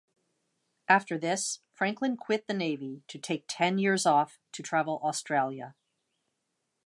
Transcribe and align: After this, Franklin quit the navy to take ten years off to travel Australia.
After 0.87 1.19
this, 1.19 1.59
Franklin 1.73 2.17
quit 2.17 2.47
the 2.47 2.55
navy 2.55 3.03
to 3.07 3.19
take 3.19 3.45
ten 3.47 3.77
years 3.77 4.07
off 4.07 4.39
to 4.53 4.63
travel 4.63 4.99
Australia. 5.03 5.75